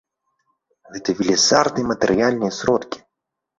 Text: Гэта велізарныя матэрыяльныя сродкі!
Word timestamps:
Гэта 0.95 1.09
велізарныя 1.19 1.85
матэрыяльныя 1.93 2.51
сродкі! 2.63 3.07